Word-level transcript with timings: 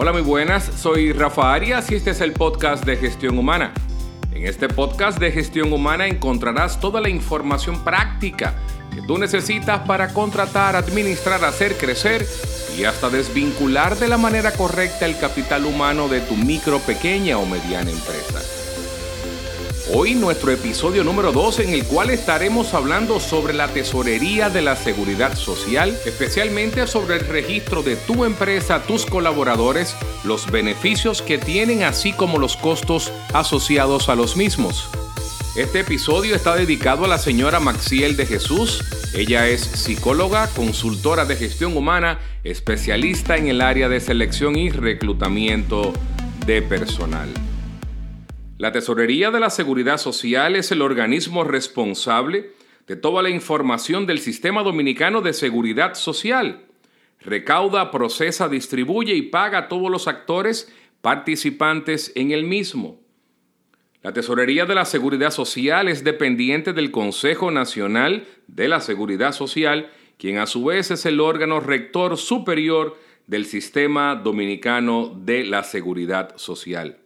Hola, 0.00 0.12
muy 0.12 0.22
buenas, 0.22 0.62
soy 0.62 1.12
Rafa 1.12 1.52
Arias 1.52 1.90
y 1.90 1.96
este 1.96 2.10
es 2.10 2.20
el 2.20 2.32
podcast 2.32 2.84
de 2.84 2.96
Gestión 2.96 3.36
Humana. 3.36 3.72
En 4.30 4.46
este 4.46 4.68
podcast 4.68 5.18
de 5.18 5.32
Gestión 5.32 5.72
Humana 5.72 6.06
encontrarás 6.06 6.78
toda 6.78 7.00
la 7.00 7.08
información 7.08 7.82
práctica 7.82 8.54
que 8.94 9.02
tú 9.02 9.18
necesitas 9.18 9.80
para 9.88 10.14
contratar, 10.14 10.76
administrar, 10.76 11.44
hacer 11.44 11.76
crecer 11.76 12.24
y 12.78 12.84
hasta 12.84 13.10
desvincular 13.10 13.96
de 13.96 14.06
la 14.06 14.18
manera 14.18 14.52
correcta 14.52 15.04
el 15.04 15.18
capital 15.18 15.66
humano 15.66 16.06
de 16.06 16.20
tu 16.20 16.36
micro, 16.36 16.78
pequeña 16.78 17.36
o 17.36 17.44
mediana 17.44 17.90
empresa. 17.90 18.57
Hoy 19.90 20.14
nuestro 20.14 20.52
episodio 20.52 21.02
número 21.02 21.32
2 21.32 21.60
en 21.60 21.70
el 21.70 21.82
cual 21.84 22.10
estaremos 22.10 22.74
hablando 22.74 23.20
sobre 23.20 23.54
la 23.54 23.68
tesorería 23.68 24.50
de 24.50 24.60
la 24.60 24.76
seguridad 24.76 25.34
social, 25.34 25.96
especialmente 26.04 26.86
sobre 26.86 27.16
el 27.16 27.26
registro 27.26 27.82
de 27.82 27.96
tu 27.96 28.26
empresa, 28.26 28.82
tus 28.82 29.06
colaboradores, 29.06 29.96
los 30.24 30.50
beneficios 30.50 31.22
que 31.22 31.38
tienen 31.38 31.84
así 31.84 32.12
como 32.12 32.38
los 32.38 32.58
costos 32.58 33.10
asociados 33.32 34.10
a 34.10 34.14
los 34.14 34.36
mismos. 34.36 34.90
Este 35.56 35.80
episodio 35.80 36.36
está 36.36 36.54
dedicado 36.54 37.06
a 37.06 37.08
la 37.08 37.18
señora 37.18 37.58
Maxiel 37.58 38.14
de 38.14 38.26
Jesús. 38.26 38.84
Ella 39.14 39.48
es 39.48 39.62
psicóloga, 39.62 40.48
consultora 40.48 41.24
de 41.24 41.36
gestión 41.36 41.74
humana, 41.74 42.18
especialista 42.44 43.38
en 43.38 43.48
el 43.48 43.62
área 43.62 43.88
de 43.88 44.00
selección 44.00 44.56
y 44.56 44.68
reclutamiento 44.68 45.94
de 46.44 46.60
personal. 46.60 47.30
La 48.58 48.72
Tesorería 48.72 49.30
de 49.30 49.38
la 49.38 49.50
Seguridad 49.50 49.98
Social 49.98 50.56
es 50.56 50.72
el 50.72 50.82
organismo 50.82 51.44
responsable 51.44 52.50
de 52.88 52.96
toda 52.96 53.22
la 53.22 53.30
información 53.30 54.04
del 54.04 54.18
Sistema 54.18 54.64
Dominicano 54.64 55.20
de 55.20 55.32
Seguridad 55.32 55.94
Social. 55.94 56.64
Recauda, 57.20 57.92
procesa, 57.92 58.48
distribuye 58.48 59.14
y 59.14 59.22
paga 59.22 59.58
a 59.58 59.68
todos 59.68 59.92
los 59.92 60.08
actores 60.08 60.74
participantes 61.02 62.10
en 62.16 62.32
el 62.32 62.42
mismo. 62.42 62.98
La 64.02 64.12
Tesorería 64.12 64.66
de 64.66 64.74
la 64.74 64.86
Seguridad 64.86 65.30
Social 65.30 65.86
es 65.86 66.02
dependiente 66.02 66.72
del 66.72 66.90
Consejo 66.90 67.52
Nacional 67.52 68.26
de 68.48 68.66
la 68.66 68.80
Seguridad 68.80 69.30
Social, 69.30 69.88
quien 70.16 70.38
a 70.38 70.48
su 70.48 70.64
vez 70.64 70.90
es 70.90 71.06
el 71.06 71.20
órgano 71.20 71.60
rector 71.60 72.16
superior 72.16 72.98
del 73.28 73.44
Sistema 73.44 74.16
Dominicano 74.16 75.16
de 75.16 75.44
la 75.44 75.62
Seguridad 75.62 76.36
Social. 76.38 76.98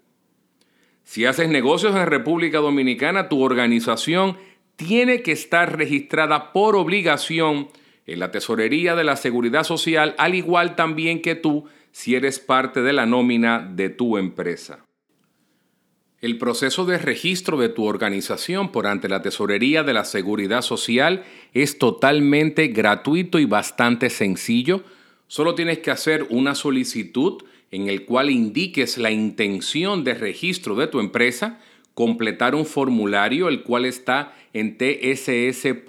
Si 1.05 1.25
haces 1.27 1.49
negocios 1.49 1.95
en 1.97 2.07
República 2.07 2.59
Dominicana, 2.59 3.29
tu 3.29 3.43
organización 3.43 4.37
tiene 4.77 5.23
que 5.23 5.33
estar 5.33 5.77
registrada 5.77 6.53
por 6.53 6.77
obligación 6.77 7.69
en 8.07 8.19
la 8.19 8.31
Tesorería 8.31 8.95
de 8.95 9.05
la 9.05 9.17
Seguridad 9.17 9.65
Social, 9.65 10.15
al 10.19 10.35
igual 10.35 10.77
también 10.77 11.23
que 11.23 11.35
tú 11.35 11.67
si 11.93 12.15
eres 12.15 12.39
parte 12.39 12.83
de 12.83 12.93
la 12.93 13.07
nómina 13.07 13.61
de 13.61 13.91
tu 13.91 14.17
empresa. 14.17 14.85
El 16.21 16.39
proceso 16.39 16.85
de 16.85 16.99
registro 16.99 17.59
de 17.59 17.69
tu 17.69 17.85
organización 17.85 18.71
por 18.71 18.87
ante 18.87 19.09
la 19.09 19.23
Tesorería 19.23 19.83
de 19.83 19.93
la 19.93 20.05
Seguridad 20.05 20.63
Social 20.63 21.25
es 21.53 21.79
totalmente 21.79 22.69
gratuito 22.69 23.41
y 23.41 23.45
bastante 23.45 24.09
sencillo. 24.09 24.85
Solo 25.27 25.55
tienes 25.55 25.81
que 25.81 25.91
hacer 25.91 26.27
una 26.31 26.55
solicitud 26.55 27.43
en 27.73 27.89
el 27.89 28.05
cual 28.05 28.31
indiques 28.31 28.97
la 28.99 29.11
intención 29.11 30.05
de 30.05 30.15
registro 30.15 30.77
de 30.77 30.87
tu 30.87 31.01
empresa, 31.01 31.59
completar 31.95 32.55
un 32.55 32.67
formulario 32.67 33.49
el 33.49 33.65
cual 33.65 33.85
está 33.87 34.35
en 34.53 34.79
tss.gov.do, 34.79 35.81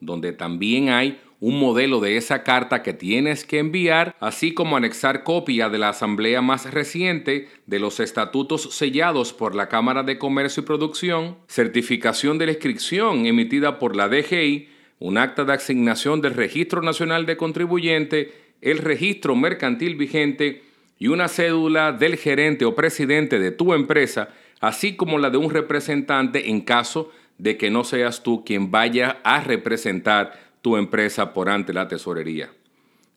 donde 0.00 0.32
también 0.32 0.90
hay 0.90 1.18
un 1.40 1.58
modelo 1.58 1.98
de 1.98 2.16
esa 2.16 2.44
carta 2.44 2.84
que 2.84 2.92
tienes 2.92 3.44
que 3.44 3.58
enviar, 3.58 4.14
así 4.20 4.54
como 4.54 4.76
anexar 4.76 5.24
copia 5.24 5.68
de 5.68 5.78
la 5.78 5.88
asamblea 5.88 6.40
más 6.40 6.70
reciente 6.70 7.48
de 7.66 7.80
los 7.80 7.98
estatutos 7.98 8.72
sellados 8.74 9.32
por 9.32 9.56
la 9.56 9.68
Cámara 9.68 10.04
de 10.04 10.18
Comercio 10.18 10.62
y 10.62 10.66
Producción, 10.66 11.38
certificación 11.48 12.38
de 12.38 12.46
la 12.46 12.52
inscripción 12.52 13.26
emitida 13.26 13.80
por 13.80 13.96
la 13.96 14.08
DGI, 14.08 14.68
un 15.00 15.18
acta 15.18 15.44
de 15.44 15.54
asignación 15.54 16.20
del 16.20 16.34
Registro 16.34 16.80
Nacional 16.80 17.26
de 17.26 17.36
Contribuyente, 17.36 18.32
el 18.62 18.78
registro 18.78 19.36
mercantil 19.36 19.96
vigente 19.96 20.62
y 20.98 21.08
una 21.08 21.28
cédula 21.28 21.92
del 21.92 22.16
gerente 22.16 22.64
o 22.64 22.74
presidente 22.74 23.38
de 23.38 23.50
tu 23.50 23.74
empresa, 23.74 24.30
así 24.60 24.96
como 24.96 25.18
la 25.18 25.30
de 25.30 25.36
un 25.36 25.50
representante 25.50 26.48
en 26.48 26.60
caso 26.60 27.10
de 27.38 27.56
que 27.56 27.70
no 27.70 27.82
seas 27.82 28.22
tú 28.22 28.44
quien 28.44 28.70
vaya 28.70 29.18
a 29.24 29.40
representar 29.40 30.40
tu 30.62 30.76
empresa 30.76 31.34
por 31.34 31.50
ante 31.50 31.72
la 31.72 31.88
tesorería. 31.88 32.52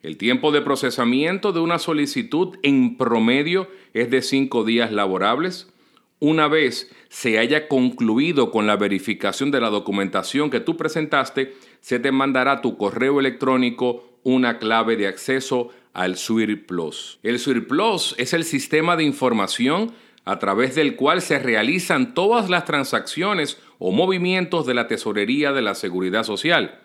El 0.01 0.17
tiempo 0.17 0.51
de 0.51 0.61
procesamiento 0.61 1.51
de 1.51 1.59
una 1.59 1.77
solicitud 1.77 2.57
en 2.63 2.97
promedio 2.97 3.69
es 3.93 4.09
de 4.09 4.23
cinco 4.23 4.63
días 4.63 4.91
laborables. 4.91 5.71
Una 6.19 6.47
vez 6.47 6.91
se 7.09 7.37
haya 7.37 7.67
concluido 7.67 8.49
con 8.49 8.65
la 8.65 8.77
verificación 8.77 9.51
de 9.51 9.61
la 9.61 9.69
documentación 9.69 10.49
que 10.49 10.59
tú 10.59 10.75
presentaste, 10.75 11.53
se 11.81 11.99
te 11.99 12.11
mandará 12.11 12.61
tu 12.61 12.77
correo 12.77 13.19
electrónico 13.19 14.14
una 14.25 14.57
clave 14.57 14.97
de 14.97 15.07
acceso 15.07 15.69
al 15.93 16.17
SWIR 16.17 16.65
Plus. 16.65 17.19
El 17.23 17.39
SWIR 17.39 17.67
Plus 17.67 18.15
es 18.17 18.33
el 18.33 18.43
sistema 18.43 18.97
de 18.97 19.03
información 19.03 19.93
a 20.25 20.39
través 20.39 20.73
del 20.75 20.95
cual 20.95 21.21
se 21.21 21.39
realizan 21.39 22.15
todas 22.15 22.49
las 22.49 22.65
transacciones 22.65 23.59
o 23.77 23.91
movimientos 23.91 24.65
de 24.65 24.73
la 24.73 24.87
tesorería 24.87 25.53
de 25.53 25.61
la 25.61 25.75
seguridad 25.75 26.23
social. 26.23 26.79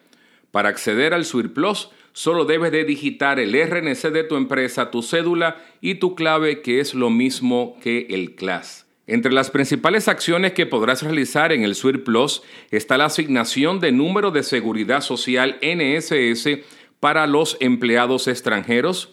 Para 0.50 0.68
acceder 0.68 1.14
al 1.14 1.24
Plus, 1.54 1.88
solo 2.12 2.44
debes 2.44 2.72
de 2.72 2.84
digitar 2.84 3.40
el 3.40 3.52
RNC 3.52 4.12
de 4.12 4.24
tu 4.24 4.36
empresa, 4.36 4.90
tu 4.90 5.02
cédula 5.02 5.64
y 5.80 5.94
tu 5.94 6.14
clave, 6.14 6.60
que 6.60 6.80
es 6.80 6.94
lo 6.94 7.08
mismo 7.08 7.78
que 7.82 8.06
el 8.10 8.34
CLAS. 8.34 8.86
Entre 9.06 9.32
las 9.32 9.50
principales 9.50 10.06
acciones 10.06 10.52
que 10.52 10.66
podrás 10.66 11.02
realizar 11.02 11.52
en 11.52 11.64
el 11.64 11.74
Plus 12.04 12.42
está 12.70 12.98
la 12.98 13.06
asignación 13.06 13.80
de 13.80 13.90
número 13.90 14.30
de 14.30 14.42
seguridad 14.42 15.00
social 15.00 15.58
NSS 15.62 16.60
para 17.00 17.26
los 17.26 17.56
empleados 17.60 18.28
extranjeros, 18.28 19.12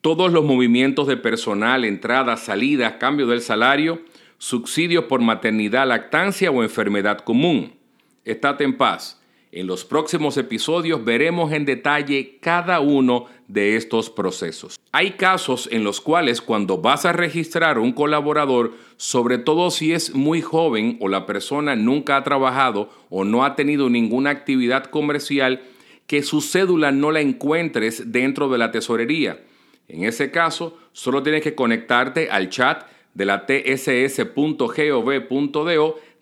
todos 0.00 0.32
los 0.32 0.44
movimientos 0.44 1.08
de 1.08 1.16
personal, 1.16 1.84
entradas, 1.84 2.44
salidas, 2.44 2.94
cambio 2.94 3.26
del 3.26 3.42
salario, 3.42 4.00
subsidios 4.38 5.04
por 5.04 5.20
maternidad, 5.20 5.88
lactancia 5.88 6.50
o 6.50 6.62
enfermedad 6.62 7.18
común. 7.18 7.74
Estate 8.24 8.64
en 8.64 8.76
paz. 8.76 9.20
En 9.52 9.66
los 9.66 9.84
próximos 9.84 10.36
episodios 10.36 11.04
veremos 11.04 11.50
en 11.52 11.64
detalle 11.64 12.38
cada 12.40 12.80
uno 12.80 13.26
de 13.48 13.76
estos 13.76 14.10
procesos. 14.10 14.78
Hay 14.92 15.12
casos 15.12 15.68
en 15.72 15.82
los 15.82 16.00
cuales 16.00 16.42
cuando 16.42 16.78
vas 16.78 17.06
a 17.06 17.12
registrar 17.12 17.78
un 17.78 17.92
colaborador, 17.92 18.74
sobre 18.96 19.38
todo 19.38 19.70
si 19.70 19.92
es 19.92 20.14
muy 20.14 20.42
joven 20.42 20.98
o 21.00 21.08
la 21.08 21.26
persona 21.26 21.74
nunca 21.74 22.16
ha 22.16 22.24
trabajado 22.24 22.90
o 23.08 23.24
no 23.24 23.44
ha 23.44 23.56
tenido 23.56 23.88
ninguna 23.88 24.30
actividad 24.30 24.84
comercial, 24.84 25.62
que 26.06 26.22
su 26.22 26.40
cédula 26.40 26.92
no 26.92 27.10
la 27.10 27.20
encuentres 27.20 28.12
dentro 28.12 28.48
de 28.48 28.58
la 28.58 28.70
tesorería. 28.70 29.40
En 29.88 30.04
ese 30.04 30.30
caso, 30.30 30.78
solo 30.92 31.22
tienes 31.22 31.42
que 31.42 31.54
conectarte 31.54 32.30
al 32.30 32.48
chat 32.50 32.86
de 33.14 33.24
la 33.24 33.46
tss.gov.do 33.46 34.66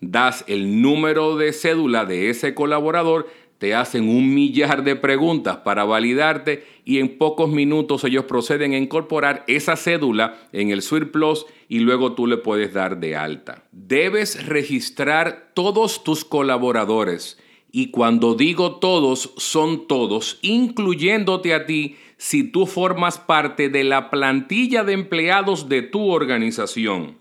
das 0.01 0.43
el 0.47 0.81
número 0.81 1.35
de 1.35 1.51
cédula 1.53 2.05
de 2.05 2.29
ese 2.29 2.53
colaborador, 2.53 3.27
te 3.57 3.73
hacen 3.73 4.09
un 4.09 4.33
millar 4.33 4.83
de 4.83 4.95
preguntas 4.95 5.57
para 5.57 5.85
validarte 5.85 6.65
y 6.83 6.99
en 6.99 7.17
pocos 7.17 7.49
minutos 7.49 8.03
ellos 8.03 8.25
proceden 8.25 8.73
a 8.73 8.77
incorporar 8.77 9.43
esa 9.47 9.77
cédula 9.77 10.37
en 10.51 10.71
el 10.71 10.83
Plus 11.11 11.45
y 11.69 11.79
luego 11.79 12.13
tú 12.13 12.27
le 12.27 12.37
puedes 12.37 12.73
dar 12.73 12.99
de 12.99 13.15
alta. 13.15 13.63
Debes 13.71 14.45
registrar 14.45 15.51
todos 15.53 16.03
tus 16.03 16.25
colaboradores 16.25 17.39
y 17.77 17.87
cuando 17.87 18.35
digo 18.35 18.77
todos, 18.77 19.33
son 19.35 19.85
todos, 19.85 20.39
incluyéndote 20.41 21.53
a 21.53 21.65
ti 21.65 21.97
si 22.15 22.45
tú 22.45 22.67
formas 22.67 23.17
parte 23.17 23.67
de 23.67 23.83
la 23.83 24.09
plantilla 24.09 24.85
de 24.85 24.93
empleados 24.93 25.67
de 25.67 25.81
tu 25.81 26.09
organización. 26.09 27.17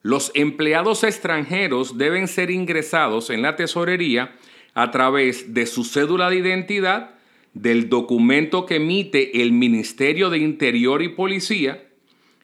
Los 0.00 0.32
empleados 0.34 1.04
extranjeros 1.04 1.98
deben 1.98 2.28
ser 2.28 2.50
ingresados 2.50 3.28
en 3.28 3.42
la 3.42 3.56
tesorería 3.56 4.34
a 4.72 4.90
través 4.90 5.52
de 5.52 5.66
su 5.66 5.84
cédula 5.84 6.30
de 6.30 6.36
identidad, 6.36 7.16
del 7.52 7.90
documento 7.90 8.64
que 8.64 8.76
emite 8.76 9.42
el 9.42 9.52
Ministerio 9.52 10.30
de 10.30 10.38
Interior 10.38 11.02
y 11.02 11.10
Policía, 11.10 11.84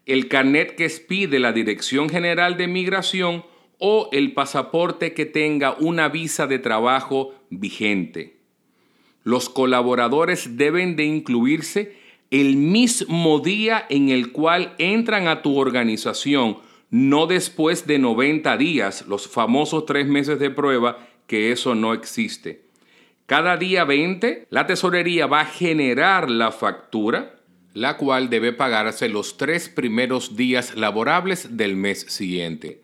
el 0.04 0.28
carnet 0.28 0.74
que 0.74 0.84
expide 0.84 1.38
la 1.38 1.52
Dirección 1.52 2.10
General 2.10 2.58
de 2.58 2.68
Migración 2.68 3.46
o 3.78 4.08
el 4.12 4.32
pasaporte 4.32 5.14
que 5.14 5.26
tenga 5.26 5.74
una 5.78 6.08
visa 6.08 6.46
de 6.46 6.58
trabajo 6.58 7.34
vigente. 7.50 8.36
Los 9.22 9.48
colaboradores 9.48 10.56
deben 10.56 10.96
de 10.96 11.04
incluirse 11.04 11.96
el 12.30 12.56
mismo 12.56 13.40
día 13.40 13.86
en 13.88 14.08
el 14.08 14.32
cual 14.32 14.74
entran 14.78 15.28
a 15.28 15.42
tu 15.42 15.58
organización 15.58 16.58
no 16.94 17.26
después 17.26 17.88
de 17.88 17.98
90 17.98 18.56
días, 18.56 19.06
los 19.08 19.26
famosos 19.26 19.84
tres 19.84 20.06
meses 20.06 20.38
de 20.38 20.50
prueba, 20.50 21.08
que 21.26 21.50
eso 21.50 21.74
no 21.74 21.92
existe. 21.92 22.66
Cada 23.26 23.56
día 23.56 23.84
20, 23.84 24.46
la 24.48 24.68
tesorería 24.68 25.26
va 25.26 25.40
a 25.40 25.46
generar 25.46 26.30
la 26.30 26.52
factura, 26.52 27.34
la 27.72 27.96
cual 27.96 28.30
debe 28.30 28.52
pagarse 28.52 29.08
los 29.08 29.36
tres 29.36 29.68
primeros 29.68 30.36
días 30.36 30.76
laborables 30.76 31.56
del 31.56 31.74
mes 31.74 32.02
siguiente. 32.02 32.83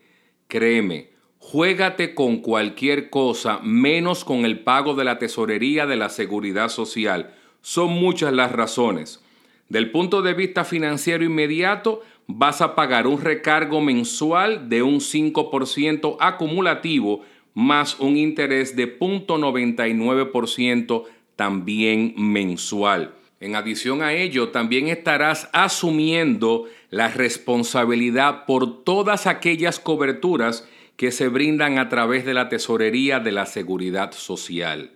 Créeme, 0.51 1.09
juégate 1.39 2.13
con 2.13 2.41
cualquier 2.41 3.09
cosa 3.09 3.61
menos 3.63 4.25
con 4.25 4.43
el 4.43 4.59
pago 4.59 4.95
de 4.95 5.05
la 5.05 5.17
tesorería 5.17 5.85
de 5.85 5.95
la 5.95 6.09
seguridad 6.09 6.67
social. 6.67 7.33
Son 7.61 7.91
muchas 7.91 8.33
las 8.33 8.51
razones. 8.51 9.23
Del 9.69 9.91
punto 9.91 10.21
de 10.21 10.33
vista 10.33 10.65
financiero 10.65 11.23
inmediato, 11.23 12.01
vas 12.27 12.59
a 12.59 12.75
pagar 12.75 13.07
un 13.07 13.21
recargo 13.21 13.79
mensual 13.79 14.67
de 14.67 14.83
un 14.83 14.95
5% 14.95 16.17
acumulativo 16.19 17.21
más 17.53 17.97
un 18.01 18.17
interés 18.17 18.75
de 18.75 18.99
0.99% 18.99 21.05
también 21.37 22.13
mensual. 22.17 23.15
En 23.41 23.55
adición 23.55 24.03
a 24.03 24.13
ello, 24.13 24.49
también 24.49 24.87
estarás 24.87 25.49
asumiendo 25.51 26.69
la 26.91 27.07
responsabilidad 27.07 28.45
por 28.45 28.83
todas 28.83 29.25
aquellas 29.25 29.79
coberturas 29.79 30.67
que 30.95 31.11
se 31.11 31.27
brindan 31.27 31.79
a 31.79 31.89
través 31.89 32.23
de 32.23 32.35
la 32.35 32.49
tesorería 32.49 33.19
de 33.19 33.31
la 33.31 33.47
seguridad 33.47 34.11
social. 34.11 34.91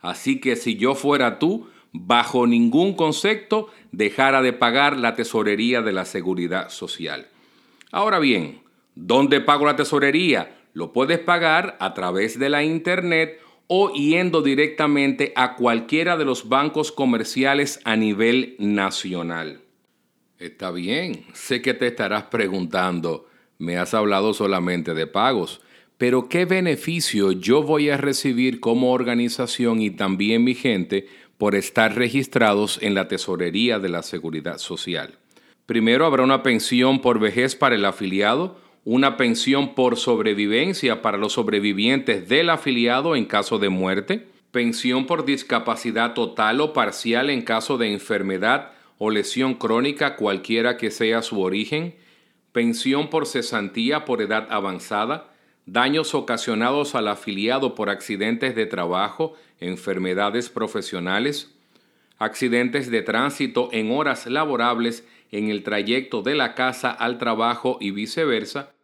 Así 0.00 0.40
que 0.40 0.56
si 0.56 0.76
yo 0.76 0.94
fuera 0.94 1.38
tú, 1.38 1.68
bajo 1.92 2.46
ningún 2.46 2.94
concepto 2.94 3.68
dejara 3.92 4.40
de 4.40 4.54
pagar 4.54 4.96
la 4.96 5.14
tesorería 5.14 5.82
de 5.82 5.92
la 5.92 6.06
seguridad 6.06 6.70
social. 6.70 7.28
Ahora 7.92 8.18
bien, 8.18 8.62
¿dónde 8.94 9.42
pago 9.42 9.66
la 9.66 9.76
tesorería? 9.76 10.56
Lo 10.72 10.94
puedes 10.94 11.18
pagar 11.18 11.76
a 11.80 11.92
través 11.92 12.38
de 12.38 12.48
la 12.48 12.62
internet 12.62 13.38
o 13.72 13.92
yendo 13.92 14.42
directamente 14.42 15.32
a 15.36 15.54
cualquiera 15.54 16.16
de 16.16 16.24
los 16.24 16.48
bancos 16.48 16.90
comerciales 16.90 17.78
a 17.84 17.94
nivel 17.94 18.56
nacional. 18.58 19.60
Está 20.40 20.72
bien, 20.72 21.24
sé 21.34 21.62
que 21.62 21.72
te 21.72 21.86
estarás 21.86 22.24
preguntando, 22.24 23.28
me 23.58 23.78
has 23.78 23.94
hablado 23.94 24.34
solamente 24.34 24.92
de 24.92 25.06
pagos, 25.06 25.60
pero 25.98 26.28
¿qué 26.28 26.46
beneficio 26.46 27.30
yo 27.30 27.62
voy 27.62 27.90
a 27.90 27.96
recibir 27.96 28.58
como 28.58 28.90
organización 28.90 29.80
y 29.80 29.90
también 29.90 30.42
mi 30.42 30.56
gente 30.56 31.06
por 31.38 31.54
estar 31.54 31.94
registrados 31.94 32.76
en 32.82 32.94
la 32.94 33.06
Tesorería 33.06 33.78
de 33.78 33.88
la 33.88 34.02
Seguridad 34.02 34.58
Social? 34.58 35.14
Primero 35.66 36.06
habrá 36.06 36.24
una 36.24 36.42
pensión 36.42 37.00
por 37.00 37.20
vejez 37.20 37.54
para 37.54 37.76
el 37.76 37.84
afiliado, 37.84 38.58
una 38.84 39.16
pensión 39.16 39.74
por 39.74 39.96
sobrevivencia 39.96 41.02
para 41.02 41.18
los 41.18 41.34
sobrevivientes 41.34 42.28
del 42.28 42.50
afiliado 42.50 43.14
en 43.14 43.26
caso 43.26 43.58
de 43.58 43.68
muerte, 43.68 44.26
pensión 44.52 45.06
por 45.06 45.24
discapacidad 45.24 46.14
total 46.14 46.60
o 46.60 46.72
parcial 46.72 47.30
en 47.30 47.42
caso 47.42 47.78
de 47.78 47.92
enfermedad 47.92 48.72
o 48.98 49.10
lesión 49.10 49.54
crónica 49.54 50.16
cualquiera 50.16 50.76
que 50.76 50.90
sea 50.90 51.22
su 51.22 51.40
origen, 51.40 51.94
pensión 52.52 53.10
por 53.10 53.26
cesantía 53.26 54.04
por 54.04 54.22
edad 54.22 54.46
avanzada, 54.50 55.30
daños 55.66 56.14
ocasionados 56.14 56.94
al 56.94 57.08
afiliado 57.08 57.74
por 57.74 57.90
accidentes 57.90 58.54
de 58.54 58.66
trabajo, 58.66 59.34
enfermedades 59.60 60.48
profesionales, 60.48 61.50
accidentes 62.18 62.90
de 62.90 63.02
tránsito 63.02 63.68
en 63.72 63.90
horas 63.92 64.26
laborables 64.26 65.06
en 65.32 65.48
el 65.48 65.62
trayecto 65.62 66.22
de 66.22 66.34
la 66.34 66.54
casa 66.54 66.90
al 66.90 67.18
trabajo 67.18 67.78
y 67.80 67.90
viceversa, 67.90 68.74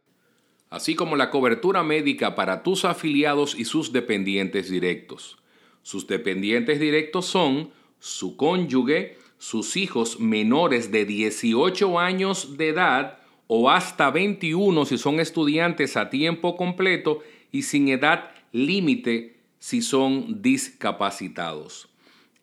así 0.70 0.94
como 0.94 1.16
la 1.16 1.30
cobertura 1.30 1.82
médica 1.82 2.34
para 2.34 2.62
tus 2.62 2.84
afiliados 2.84 3.54
y 3.58 3.64
sus 3.64 3.92
dependientes 3.92 4.70
directos. 4.70 5.38
Sus 5.82 6.06
dependientes 6.06 6.80
directos 6.80 7.26
son 7.26 7.70
su 7.98 8.36
cónyuge, 8.36 9.18
sus 9.38 9.76
hijos 9.76 10.18
menores 10.20 10.90
de 10.90 11.04
18 11.04 11.98
años 11.98 12.56
de 12.56 12.68
edad 12.68 13.18
o 13.46 13.70
hasta 13.70 14.10
21 14.10 14.86
si 14.86 14.98
son 14.98 15.20
estudiantes 15.20 15.96
a 15.96 16.10
tiempo 16.10 16.56
completo 16.56 17.22
y 17.52 17.62
sin 17.62 17.88
edad 17.88 18.30
límite 18.52 19.36
si 19.58 19.82
son 19.82 20.42
discapacitados 20.42 21.88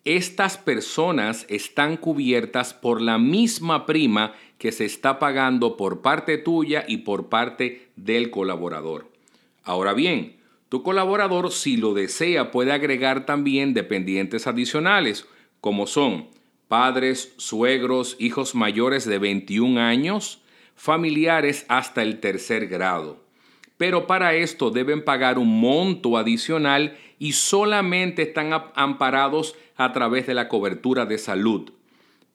estas 0.06 0.58
personas 0.58 1.46
están 1.48 1.98
cubiertas 1.98 2.74
por 2.74 3.02
la 3.02 3.18
misma 3.18 3.86
prima 3.86 4.34
que 4.58 4.72
se 4.72 4.86
está 4.86 5.18
pagando 5.18 5.78
por 5.78 6.02
parte 6.02 6.38
tuya 6.38 6.84
y 6.88 6.98
por 6.98 7.30
parte 7.30 7.90
del 7.96 8.30
colaborador. 8.30 9.10
Ahora 9.64 9.94
bien, 9.94 10.38
tu 10.68 10.84
colaborador, 10.84 11.52
si 11.52 11.78
lo 11.78 11.94
desea, 11.94 12.52
puede 12.52 12.74
agregar 12.74 13.26
también 13.26 13.74
dependientes 13.74 14.48
adicionales, 14.48 15.26
como 15.62 15.88
son 15.88 16.28
padres, 16.68 17.34
suegros, 17.38 18.18
hijos 18.20 18.56
mayores 18.56 19.06
de 19.06 19.20
21 19.20 19.80
años, 19.80 20.42
familiares 20.76 21.66
hasta 21.70 22.02
el 22.02 22.20
tercer 22.20 22.68
grado 22.68 23.24
pero 23.84 24.08
para 24.08 24.34
esto 24.34 24.70
deben 24.72 25.04
pagar 25.04 25.38
un 25.38 25.60
monto 25.60 26.18
adicional 26.18 26.98
y 27.20 27.34
solamente 27.34 28.22
están 28.22 28.52
amparados 28.76 29.56
a 29.76 29.94
través 29.94 30.28
de 30.28 30.34
la 30.34 30.48
cobertura 30.48 31.06
de 31.06 31.18
salud. 31.18 31.72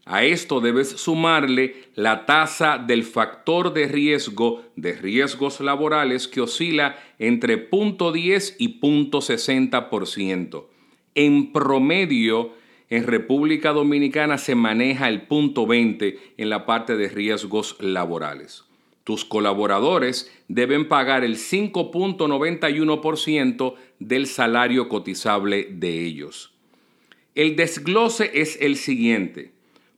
A 0.06 0.25
esto 0.25 0.61
debes 0.61 0.88
sumarle 0.88 1.76
la 1.94 2.26
tasa 2.26 2.79
del 2.79 3.05
factor 3.05 3.73
de 3.73 3.87
riesgo 3.87 4.64
de 4.75 4.94
riesgos 4.94 5.61
laborales 5.61 6.26
que 6.26 6.40
oscila 6.40 6.99
entre 7.20 7.70
0.10 7.70 8.56
y 8.58 8.81
0.60%. 8.81 10.64
En 11.20 11.52
promedio, 11.52 12.52
en 12.90 13.02
República 13.02 13.72
Dominicana 13.72 14.38
se 14.38 14.54
maneja 14.54 15.08
el 15.08 15.22
punto 15.22 15.66
20 15.66 16.16
en 16.37 16.48
la 16.48 16.64
parte 16.64 16.96
de 16.96 17.08
riesgos 17.08 17.75
laborales. 17.80 18.62
Tus 19.02 19.25
colaboradores 19.25 20.30
deben 20.46 20.87
pagar 20.87 21.25
el 21.25 21.34
5.91% 21.34 23.75
del 23.98 24.28
salario 24.28 24.88
cotizable 24.88 25.66
de 25.68 26.04
ellos. 26.04 26.52
El 27.34 27.56
desglose 27.56 28.30
es 28.34 28.56
el 28.60 28.76
siguiente. 28.76 29.50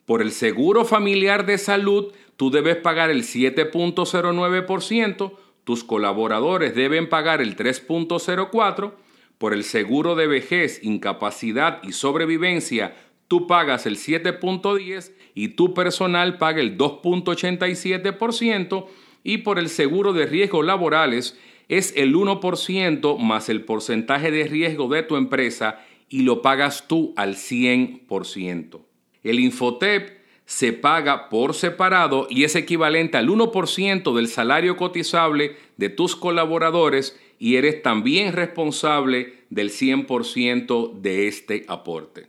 Por 0.07 0.23
el 0.23 0.31
seguro 0.31 0.87
familiar 0.87 1.45
de 1.45 1.59
salud, 1.59 2.15
tú 2.39 2.51
debes 2.51 2.77
pagar 2.77 3.11
el 3.11 3.25
7.09%, 3.25 5.33
tus 5.65 5.85
colaboradores 5.85 6.75
deben 6.75 7.11
pagar 7.11 7.43
el 7.43 7.59
3.04%, 7.59 8.95
por 9.41 9.53
el 9.55 9.65
seguro 9.65 10.15
de 10.17 10.27
vejez, 10.27 10.81
incapacidad 10.83 11.81
y 11.83 11.93
sobrevivencia, 11.93 12.95
tú 13.27 13.47
pagas 13.47 13.87
el 13.87 13.97
7.10 13.97 15.13
y 15.35 15.49
tu 15.49 15.73
personal 15.73 16.37
paga 16.37 16.61
el 16.61 16.77
2.87% 16.77 18.85
y 19.25 19.39
por 19.39 19.59
el 19.59 19.71
seguro 19.71 20.13
de 20.13 20.27
riesgos 20.27 20.67
laborales 20.67 21.41
es 21.69 21.95
el 21.97 22.15
1% 22.15 23.17
más 23.17 23.49
el 23.49 23.65
porcentaje 23.65 24.31
de 24.31 24.47
riesgo 24.47 24.89
de 24.89 25.05
tu 25.05 25.17
empresa 25.17 25.81
y 26.11 26.21
lo 26.21 26.43
pagas 26.43 26.87
tú 26.87 27.15
al 27.17 27.37
100%. 27.37 28.83
El 29.23 29.41
Infotep 29.41 30.21
se 30.45 30.75
paga 30.75 31.31
por 31.31 31.55
separado 31.55 32.27
y 32.29 32.45
es 32.45 32.57
equivalente 32.57 33.17
al 33.17 33.31
1% 33.31 34.15
del 34.15 34.29
salario 34.29 34.77
cotizable 34.77 35.57
de 35.79 35.89
tus 35.89 36.15
colaboradores 36.15 37.19
y 37.41 37.57
eres 37.57 37.83
también 37.83 38.35
responsable 38.35 39.45
del 39.49 39.71
100% 39.71 41.01
de 41.01 41.27
este 41.27 41.65
aporte. 41.69 42.29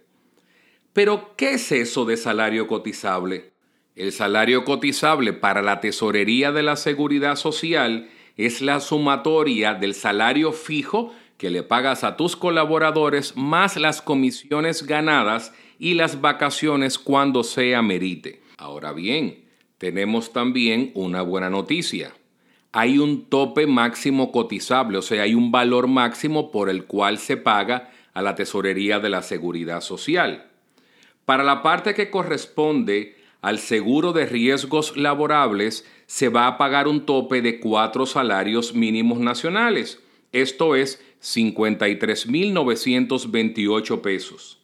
Pero, 0.94 1.36
¿qué 1.36 1.56
es 1.56 1.72
eso 1.74 2.06
de 2.06 2.16
salario 2.16 2.66
cotizable? 2.66 3.52
El 3.96 4.14
salario 4.14 4.64
cotizable 4.64 5.34
para 5.34 5.62
la 5.62 5.82
tesorería 5.82 6.54
de 6.54 6.64
la 6.64 6.78
seguridad 6.78 7.36
social 7.36 8.10
es 8.38 8.62
la 8.62 8.80
sumatoria 8.80 9.74
del 9.74 9.94
salario 9.94 10.54
fijo 10.54 11.14
que 11.38 11.50
le 11.50 11.62
pagas 11.62 12.06
a 12.06 12.16
tus 12.16 12.38
colaboradores 12.38 13.36
más 13.36 13.76
las 13.76 14.02
comisiones 14.02 14.88
ganadas 14.88 15.54
y 15.78 15.96
las 15.96 16.22
vacaciones 16.22 16.98
cuando 16.98 17.44
sea 17.44 17.82
merite. 17.82 18.42
Ahora 18.58 18.94
bien, 18.94 19.44
tenemos 19.78 20.32
también 20.32 20.92
una 20.94 21.22
buena 21.22 21.50
noticia 21.50 22.14
hay 22.72 23.00
un 23.00 23.26
tope 23.26 23.68
máximo 23.68 24.32
cotizable, 24.32 24.98
o 24.98 25.02
sea, 25.02 25.24
hay 25.24 25.36
un 25.36 25.52
valor 25.52 25.88
máximo 25.88 26.52
por 26.52 26.70
el 26.70 26.86
cual 26.86 27.18
se 27.18 27.36
paga 27.38 27.92
a 28.14 28.22
la 28.22 28.36
Tesorería 28.36 29.00
de 29.00 29.10
la 29.10 29.24
Seguridad 29.24 29.82
Social. 29.82 30.46
Para 31.26 31.44
la 31.44 31.64
parte 31.64 31.94
que 31.94 32.10
corresponde 32.10 33.18
al 33.42 33.60
seguro 33.60 34.14
de 34.14 34.26
riesgos 34.26 34.96
laborables, 34.96 35.86
se 36.06 36.30
va 36.30 36.48
a 36.48 36.58
pagar 36.58 36.88
un 36.88 37.06
tope 37.06 37.42
de 37.42 37.60
cuatro 37.60 38.06
salarios 38.06 38.74
mínimos 38.74 39.20
nacionales, 39.20 40.00
esto 40.32 40.76
es 40.76 41.04
53.928 41.22 44.02
pesos. 44.02 44.60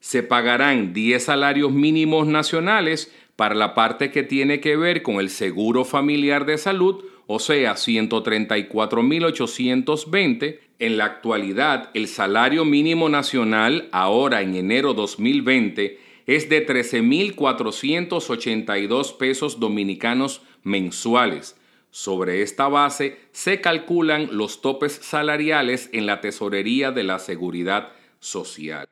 Se 0.00 0.22
pagarán 0.22 0.92
10 0.92 1.22
salarios 1.22 1.72
mínimos 1.72 2.26
nacionales 2.26 3.14
para 3.36 3.54
la 3.54 3.74
parte 3.74 4.10
que 4.10 4.24
tiene 4.24 4.60
que 4.60 4.76
ver 4.76 5.02
con 5.02 5.16
el 5.16 5.30
seguro 5.30 5.84
familiar 5.84 6.46
de 6.46 6.58
salud, 6.58 7.04
o 7.30 7.38
sea, 7.38 7.74
134.820. 7.74 10.60
En 10.80 10.96
la 10.96 11.04
actualidad, 11.04 11.90
el 11.92 12.08
salario 12.08 12.64
mínimo 12.64 13.10
nacional, 13.10 13.90
ahora 13.92 14.40
en 14.40 14.54
enero 14.54 14.94
2020, 14.94 16.00
es 16.26 16.48
de 16.48 16.66
13.482 16.66 19.18
pesos 19.18 19.60
dominicanos 19.60 20.40
mensuales. 20.62 21.60
Sobre 21.90 22.40
esta 22.42 22.68
base 22.68 23.18
se 23.32 23.60
calculan 23.60 24.30
los 24.32 24.62
topes 24.62 24.94
salariales 24.94 25.90
en 25.92 26.06
la 26.06 26.22
tesorería 26.22 26.92
de 26.92 27.04
la 27.04 27.18
seguridad 27.18 27.92
social. 28.20 28.88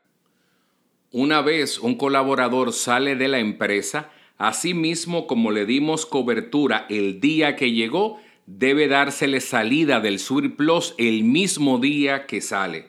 Una 1.10 1.40
vez 1.40 1.78
un 1.78 1.94
colaborador 1.94 2.74
sale 2.74 3.16
de 3.16 3.28
la 3.28 3.38
empresa, 3.38 4.10
Asimismo, 4.38 5.26
como 5.26 5.50
le 5.50 5.64
dimos 5.64 6.04
cobertura 6.04 6.86
el 6.90 7.20
día 7.20 7.56
que 7.56 7.72
llegó, 7.72 8.20
debe 8.46 8.88
dársele 8.88 9.40
salida 9.40 10.00
del 10.00 10.18
surplus 10.18 10.94
el 10.98 11.24
mismo 11.24 11.78
día 11.78 12.26
que 12.26 12.40
sale. 12.40 12.88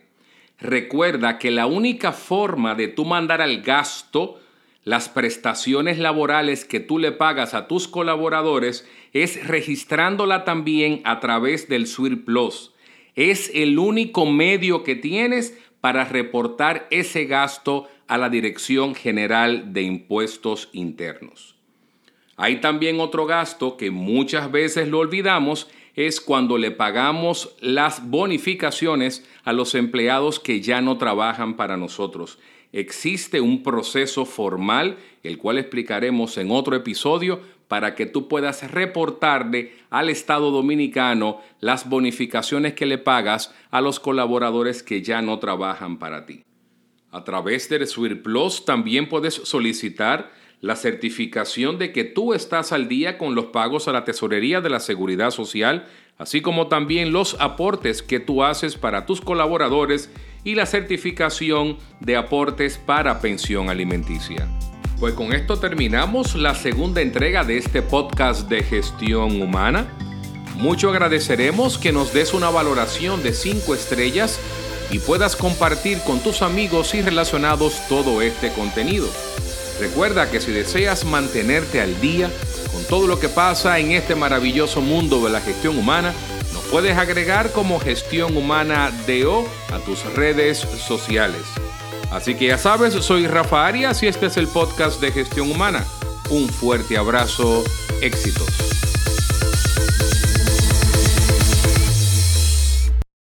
Recuerda 0.60 1.38
que 1.38 1.52
la 1.52 1.68
única 1.68 2.12
forma 2.12 2.76
de 2.76 2.88
tú 2.88 3.06
mandar 3.06 3.42
al 3.42 3.62
gasto 3.62 4.40
las 4.84 5.10
prestaciones 5.10 6.00
laborales 6.00 6.64
que 6.64 6.80
tú 6.80 6.98
le 6.98 7.12
pagas 7.12 7.54
a 7.54 7.68
tus 7.68 7.90
colaboradores 7.90 8.88
es 9.12 9.46
registrándola 9.46 10.46
también 10.46 11.02
a 11.04 11.20
través 11.20 11.68
del 11.68 11.88
surplus. 11.88 12.74
Es 13.14 13.52
el 13.54 13.80
único 13.80 14.26
medio 14.26 14.84
que 14.84 14.96
tienes 14.96 15.58
para 15.82 16.06
reportar 16.06 16.88
ese 16.90 17.26
gasto 17.26 17.90
a 18.08 18.18
la 18.18 18.30
Dirección 18.30 18.96
General 18.96 19.74
de 19.74 19.82
Impuestos 19.82 20.70
Internos. 20.72 21.57
Hay 22.38 22.62
también 22.62 23.00
otro 23.00 23.26
gasto 23.26 23.78
que 23.78 23.90
muchas 23.90 24.52
veces 24.52 24.88
lo 24.88 25.00
olvidamos, 25.00 25.68
es 25.96 26.22
cuando 26.22 26.60
le 26.60 26.70
pagamos 26.70 27.56
las 27.60 28.08
bonificaciones 28.08 29.28
a 29.44 29.52
los 29.52 29.74
empleados 29.74 30.40
que 30.40 30.62
ya 30.62 30.80
no 30.80 31.00
trabajan 31.00 31.56
para 31.56 31.76
nosotros. 31.76 32.38
Existe 32.72 33.42
un 33.42 33.64
proceso 33.64 34.26
formal, 34.26 34.98
el 35.24 35.40
cual 35.40 35.58
explicaremos 35.58 36.38
en 36.38 36.52
otro 36.52 36.76
episodio, 36.76 37.42
para 37.68 37.96
que 37.96 38.06
tú 38.06 38.28
puedas 38.28 38.70
reportarle 38.70 39.74
al 39.90 40.10
Estado 40.10 40.52
dominicano 40.52 41.42
las 41.60 41.90
bonificaciones 41.90 42.74
que 42.74 42.86
le 42.86 43.00
pagas 43.00 43.52
a 43.72 43.82
los 43.82 44.00
colaboradores 44.00 44.84
que 44.84 45.02
ya 45.02 45.24
no 45.24 45.40
trabajan 45.40 45.98
para 45.98 46.28
ti. 46.28 46.44
A 47.10 47.24
través 47.24 47.68
del 47.70 48.20
Plus 48.22 48.64
también 48.64 49.10
puedes 49.10 49.34
solicitar 49.34 50.32
la 50.62 50.76
certificación 50.76 51.78
de 51.78 51.92
que 51.92 52.04
tú 52.04 52.34
estás 52.34 52.72
al 52.72 52.88
día 52.88 53.18
con 53.18 53.36
los 53.36 53.48
pagos 53.48 53.88
a 53.88 53.92
la 53.92 54.04
tesorería 54.04 54.60
de 54.60 54.70
la 54.70 54.80
seguridad 54.80 55.32
social, 55.32 55.86
así 56.18 56.42
como 56.42 56.68
también 56.68 57.14
los 57.14 57.38
aportes 57.40 58.02
que 58.02 58.20
tú 58.20 58.44
haces 58.44 58.76
para 58.76 59.06
tus 59.06 59.22
colaboradores 59.22 60.10
y 60.44 60.56
la 60.56 60.66
certificación 60.66 61.78
de 62.00 62.18
aportes 62.18 62.78
para 62.78 63.20
pensión 63.22 63.70
alimenticia. 63.70 64.48
Pues 65.00 65.14
con 65.14 65.32
esto 65.32 65.60
terminamos 65.60 66.34
la 66.34 66.56
segunda 66.56 67.02
entrega 67.02 67.44
de 67.44 67.58
este 67.58 67.84
podcast 67.84 68.50
de 68.50 68.64
gestión 68.64 69.40
humana. 69.42 69.88
Mucho 70.56 70.90
agradeceremos 70.90 71.78
que 71.78 71.92
nos 71.92 72.14
des 72.14 72.34
una 72.34 72.50
valoración 72.50 73.22
de 73.22 73.34
5 73.34 73.76
estrellas 73.76 74.40
y 74.90 74.98
puedas 74.98 75.36
compartir 75.36 76.00
con 76.00 76.20
tus 76.20 76.42
amigos 76.42 76.96
y 76.96 77.02
relacionados 77.04 77.80
todo 77.88 78.24
este 78.24 78.52
contenido. 78.54 79.08
Recuerda 79.80 80.30
que 80.30 80.42
si 80.42 80.52
deseas 80.52 81.06
mantenerte 81.06 81.82
al 81.82 82.00
día 82.02 82.32
con 82.72 82.84
todo 82.86 83.08
lo 83.08 83.20
que 83.20 83.30
pasa 83.30 83.80
en 83.80 83.92
este 83.92 84.16
maravilloso 84.16 84.82
mundo 84.82 85.24
de 85.24 85.32
la 85.32 85.42
gestión 85.42 85.78
humana, 85.78 86.14
nos 86.54 86.64
puedes 86.66 86.98
agregar 86.98 87.52
como 87.52 87.80
Gestión 87.80 88.36
Humana 88.36 88.92
DO 89.06 89.48
a 89.72 89.80
tus 89.80 90.04
redes 90.16 90.60
sociales. 90.60 91.42
Así 92.12 92.36
que 92.36 92.48
ya 92.48 92.58
sabes, 92.58 92.94
soy 92.94 93.28
Rafa 93.28 93.68
Arias 93.68 94.02
y 94.02 94.08
este 94.08 94.28
es 94.28 94.38
el 94.38 94.48
podcast 94.48 95.00
de 95.02 95.12
Gestión 95.12 95.52
Humana. 95.52 95.86
Un 96.30 96.50
fuerte 96.50 96.98
abrazo, 96.98 97.64
éxitos. 98.02 98.67